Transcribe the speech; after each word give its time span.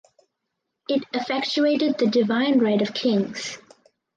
It 0.89 1.03
effectuated 1.13 1.99
the 1.99 2.07
divine 2.07 2.57
right 2.57 2.81
of 2.81 2.91
kings. 2.91 3.59